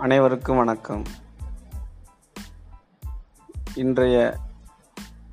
அனைவருக்கும் 0.00 0.56
வணக்கம். 0.56 1.02
இன்றைய 3.74 4.38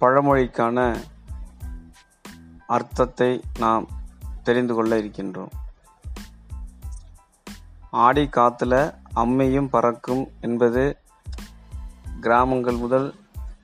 பழமொழிக்கான 0.02 0.98
அர்த்தத்தை 2.68 3.44
நாம் 3.60 3.88
தெரிந்து 4.44 4.74
கொள்ள 4.74 4.98
இருக்கின்றோம். 4.98 5.52
ஆடி 7.92 8.24
காத்துல 8.24 8.94
அம்மையும் 9.16 9.70
பறக்கும் 9.70 10.32
என்பது 10.42 10.98
கிராமங்கள் 12.20 12.76
முதல் 12.76 13.16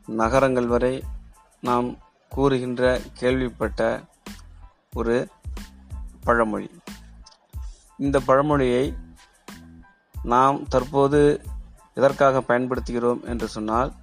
நகரங்கள் 0.06 0.68
வரை 0.68 1.04
நாம் 1.62 1.98
கூறுகின்ற 2.30 3.02
கேள்விப்பட்ட 3.14 4.02
ஒரு 4.94 5.28
பழமொழி. 6.24 6.82
இந்த 7.98 8.20
பழமொழியை 8.20 8.96
நாம் 10.24 10.68
தற்போது 10.68 11.42
எதற்காக 11.94 12.42
பயன்படுத்துகிறோம் 12.42 13.22
என்று 13.26 13.48
சொன்னால் 13.48 13.94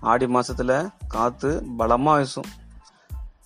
ஆடி 0.00 0.26
மாதத்தில் 0.26 0.90
காற்று 1.08 1.66
பலமாக 1.76 2.18
வீசும். 2.18 2.48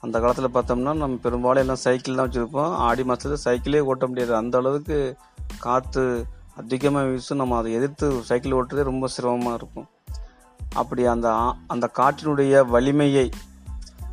அந்த 0.01 0.20
காலத்தில் 0.20 0.55
பார்த்தோம்னா 0.55 0.93
நம்ம 0.96 1.19
பெரும்பாலும் 1.23 1.62
எல்லாம் 1.62 1.84
சைக்கிள் 1.84 2.15
தான் 2.15 2.29
வச்சுருப்போம். 2.29 2.74
ஆடி 2.77 3.05
மாதத்தில் 3.05 3.45
சைக்கிளே 3.45 3.80
ஓட்ட 3.80 4.06
முடியாது. 4.06 4.34
அந்த 4.34 4.59
அளவுக்கு 4.59 5.16
காற்று 5.59 6.27
அதிகமாக 6.56 7.06
வீசும். 7.06 7.37
நம்ம 7.37 7.56
அதை 7.56 7.73
எதிர்த்து 7.73 8.23
சைக்கிள் 8.23 8.52
ஓட்டுறதே 8.52 8.82
ரொம்ப 8.82 9.09
சிரமமாக 9.09 9.55
இருக்கும். 9.55 9.88
அப்படி 10.74 11.07
அந்த 11.07 11.29
அந்த 11.66 11.91
காற்றினுடைய 11.98 12.66
வலிமையை 12.66 13.30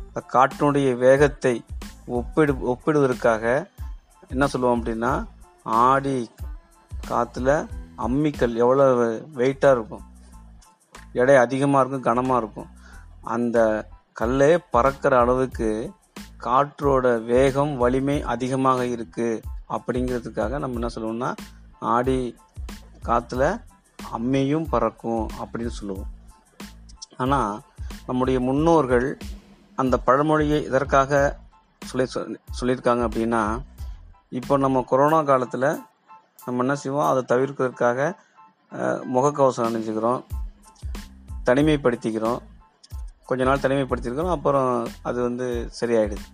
அந்த 0.06 0.20
காற்றினுடைய 0.32 0.96
வேகத்தை 0.96 1.64
ஒப்பிடு 2.06 2.76
ஒப்பிடுவதற்காக 2.76 3.70
என்ன 4.28 4.46
சொல்லுவோம் 4.46 4.82
அப்படின்னா 4.82 5.26
ஆடி 5.64 6.30
காற்றுல 7.08 7.50
அம்மிக்கல் 7.98 8.54
எவ்வளோ 8.54 8.84
வெயிட்டாக 9.34 9.76
இருக்கும்? 9.76 10.04
எடை 11.12 11.36
அதிகமாக 11.36 11.80
இருக்கும் 11.80 12.06
கனமாக 12.08 12.40
இருக்கும். 12.42 12.70
அந்த 13.22 13.88
கல்லே 14.20 14.58
பறக்கிற 14.70 15.18
அளவுக்கு 15.18 15.92
காற்றோட 16.44 17.24
வேகம் 17.24 17.76
வலிமை 17.76 18.22
அதிகமாக 18.22 18.84
இருக்குது 18.84 19.42
அப்படிங்கிறதுக்காக 19.68 20.58
நம்ம 20.58 20.78
என்ன 20.80 20.88
சொல்லுவோம்னா 20.96 21.30
ஆடி 21.78 22.36
காற்றுல 23.04 23.44
அம்மியும் 24.18 24.66
பறக்கும் 24.70 25.24
அப்படின்னு 25.40 25.74
சொல்லுவோம். 25.78 26.10
ஆனால் 27.16 27.60
நம்முடைய 28.06 28.40
முன்னோர்கள் 28.40 29.18
அந்த 29.74 29.98
பழமொழியை 29.98 30.64
இதற்காக 30.64 31.38
சொல்லி 31.80 32.06
சொல்லியிருக்காங்க 32.60 33.02
அப்படின்னா 33.08 33.42
இப்போ 34.28 34.56
நம்ம 34.56 34.82
கொரோனா 34.82 35.22
காலத்தில் 35.22 35.68
நம்ம 36.46 36.62
என்ன 36.64 36.74
செய்வோம்? 36.80 37.08
அதை 37.10 37.22
தவிர்க்கிறதுக்காக 37.30 38.08
முகக்கவசம் 39.14 39.66
அணிஞ்சுக்கிறோம். 39.68 40.20
தனிமைப்படுத்திக்கிறோம். 41.48 42.40
கொஞ்ச 43.28 43.44
நாள் 43.48 43.62
தனிமைப்படுத்திருக்கிறோம் 43.64 44.34
அப்புறம் 44.36 44.70
அது 45.08 45.18
வந்து 45.26 45.46
சரியாயிடுது. 45.78 46.26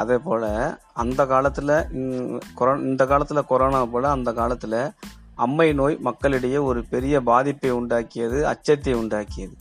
அதே 0.00 0.16
போல் 0.26 0.46
அந்த 1.02 1.20
காலத்தில் 1.32 1.74
கொரோ 2.58 2.72
இந்த 2.90 3.02
காலத்தில் 3.10 3.48
கொரோனா 3.50 3.80
போல் 3.92 4.14
அந்த 4.16 4.30
காலத்தில் 4.40 4.78
அம்மை 5.46 5.66
நோய் 5.80 5.96
மக்களிடையே 6.06 6.58
ஒரு 6.70 6.80
பெரிய 6.94 7.14
பாதிப்பை 7.30 7.72
உண்டாக்கியது 7.80 8.40
அச்சத்தை 8.52 8.94
உண்டாக்கியது. 9.02 9.54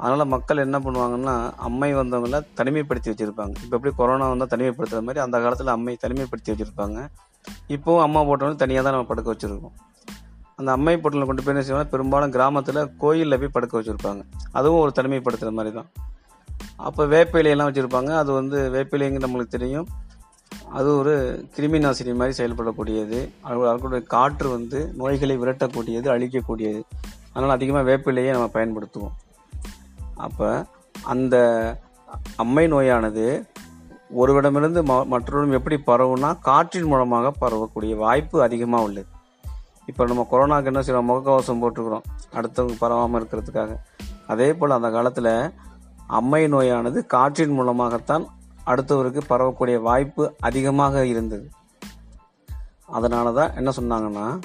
அதனால் 0.00 0.32
மக்கள் 0.34 0.64
என்ன 0.66 0.76
பண்ணுவாங்கன்னா 0.84 1.34
அம்மை 1.68 1.90
வந்தவங்கள 2.00 2.38
தனிமைப்படுத்தி 2.60 3.10
வச்சுருப்பாங்க. 3.12 3.54
இப்போ 3.64 3.74
எப்படி 3.78 3.92
கொரோனா 4.00 4.28
வந்தால் 4.32 4.52
தனிமைப்படுத்துகிற 4.54 5.02
மாதிரி 5.08 5.24
அந்த 5.26 5.36
காலத்தில் 5.46 5.74
அம்மை 5.76 5.94
தனிமைப்படுத்தி 6.04 6.52
வச்சுருப்பாங்க. 6.52 7.00
இப்போ 7.76 7.92
அம்மா 8.06 8.20
போட்டவங்க 8.28 8.60
தனியாக 8.64 8.84
தான் 8.84 8.94
நம்ம 8.96 9.08
படுக்க 9.10 9.28
வச்சுருக்கோம். 9.32 9.74
அந்த 10.58 10.70
அம்மை 10.76 10.94
போட்டில் 11.02 11.28
கொண்டு 11.28 11.42
போய் 11.44 11.54
என்ன 11.54 11.64
செய்வாங்க? 11.66 11.90
பெரும்பாலும் 11.94 12.32
கிராமத்தில் 12.36 12.80
கோயிலில் 13.02 13.40
போய் 13.42 13.56
படுக்க 13.56 13.74
வச்சுருப்பாங்க. 13.80 14.22
அதுவும் 14.58 14.82
ஒரு 14.84 14.92
தனிமைப்படுத்துகிற 14.98 15.52
மாதிரி 15.58 15.74
தான் 15.78 15.90
அப்போ 16.88 17.02
வேப்பிலையெல்லாம் 17.12 17.68
வச்சுருப்பாங்க. 17.70 18.10
அது 18.22 18.30
வந்து 18.32 18.58
வேப்பிலைங்க 18.74 19.20
நம்மளுக்கு 19.24 19.56
தெரியும். 19.56 19.88
அது 20.78 20.88
ஒரு 20.98 21.14
கிருமி 21.56 21.78
நாசினி 21.84 22.12
மாதிரி 22.20 22.34
செயல்படக்கூடியது. 22.40 23.18
அதற்குடைய 23.48 24.02
காற்று 24.14 24.48
வந்து 24.56 24.78
நோய்களை 25.00 25.36
விரட்டக்கூடியது 25.42 26.08
அழிக்கக்கூடியது. 26.14 26.80
அதனால் 27.32 27.56
அதிகமாக 27.56 27.84
வேப்பிலையே 27.90 28.30
நம்ம 28.36 28.48
பயன்படுத்துவோம். 28.56 29.16
அப்போ 30.26 30.48
அந்த 31.14 31.36
அம்மை 32.42 32.64
நோயானது 32.72 33.26
ஒருவிடமிருந்து 34.18 34.82
ம- 34.82 35.06
மற்றொருவரும் 35.06 35.52
எப்படி 35.52 35.80
பரவும்னா 35.86 36.38
காற்றின் 36.40 36.84
மூலமாக 36.84 37.32
பரவக்கூடிய 37.40 37.96
வாய்ப்பு 37.96 38.42
அதிகமாக 38.42 38.82
உள்ளது. 38.82 39.06
இப்போ 39.86 40.06
நம்ம 40.06 40.26
கொரோனாக்கு 40.30 40.64
என்ன 40.64 40.80
செய்யறோம் 40.80 41.16
முகக்கவசம் 41.16 41.62
போட்டுக்கிறோம். 41.62 42.02
அடுத்தவங்க 42.32 42.74
பரவாமல் 42.80 43.20
இருக்கிறதுக்காக. 43.20 43.76
அதே 44.26 44.54
போல் 44.54 44.70
அந்த 44.70 44.90
காலத்தில் 44.90 45.52
அம்மை 46.06 46.46
நோயானது 46.46 47.06
காற்றின் 47.06 47.50
மூலமாகத்தான் 47.50 48.26
அடுத்தவருக்கு 48.66 49.20
பரவக்கூடிய 49.28 49.80
வாய்ப்பு 49.80 50.34
அதிகமாக 50.40 51.06
இருந்தது. 51.06 51.50
அதனால 52.86 53.32
தான் 53.32 53.54
என்ன 53.54 53.70
சொன்னாங்கன்னா 53.80 54.40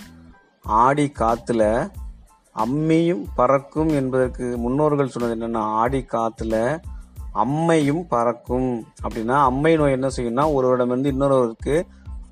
ஆடி 0.62 1.12
காற்றுல 1.20 1.92
அம்மியும் 2.56 3.26
பறக்கும் 3.36 3.90
என்பதற்கு 3.90 4.58
முன்னோர்கள் 4.58 5.08
சொன்னது 5.08 5.48
என்னென்னா 5.48 5.62
ஆடி 5.62 6.06
காற்றுல 6.12 6.82
அம்மையும் 7.44 8.04
பறக்கும். 8.14 8.70
அப்படின்னா 9.04 9.36
அம்மை 9.50 9.76
நோய் 9.76 9.96
என்ன 9.98 10.08
செய்யும்னா 10.16 10.46
ஒருவரிடமிருந்து 10.58 11.12
இன்னொருவருக்கு 11.14 11.76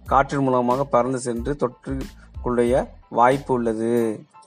காற்றின் 0.05 0.41
மூலமாக 0.41 0.83
பறந்து 0.83 1.19
சென்று 1.19 1.55
தொற்றுக்குள்ளைய 1.59 2.87
வாய்ப்பு 3.09 3.53
உள்ளது. 3.53 3.91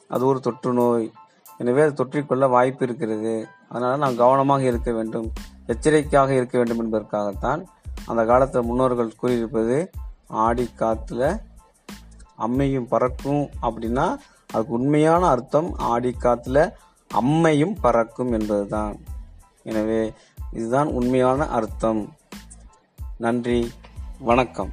அது 0.09 0.27
ஒரு 0.27 0.41
தொற்று 0.41 0.73
நோய். 0.73 1.13
எனவே 1.59 1.81
அது 1.81 2.05
தொற்றிக்கொள்ள 2.05 2.49
வாய்ப்பு 2.49 2.85
இருக்கிறது. 2.87 3.49
அதனால் 3.69 3.99
நாம் 3.99 4.17
கவனமாக 4.17 4.63
இருக்க 4.63 4.93
வேண்டும். 4.93 5.33
எச்சரிக்கையாக 5.67 6.35
இருக்க 6.35 6.59
வேண்டும் 6.59 6.83
என்பதற்காகத்தான் 6.83 7.63
அந்த 8.07 8.25
காலத்தில் 8.25 8.63
முன்னோர்கள் 8.63 9.19
கூறியிருப்பது 9.21 9.77
ஆடி 10.27 10.67
காத்துல 10.79 11.23
அம்மையும் 12.39 12.89
பறக்கும் 12.89 13.43
அப்படின்னா 13.63 14.07
அதுக்கு 14.53 14.73
உண்மையான 14.79 15.23
அர்த்தம் 15.27 15.69
ஆடி 15.93 16.17
காத்துல 16.21 16.59
அம்மையும் 17.11 17.77
பறக்கும் 17.81 18.33
என்பதுதான். 18.33 18.97
எனவே 19.63 20.13
இதுதான் 20.53 20.87
உண்மையான 20.87 21.47
அர்த்தம். 21.47 22.17
நன்றி 23.19 23.73
வணக்கம். 24.19 24.69